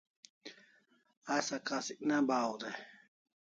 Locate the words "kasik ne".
1.67-2.15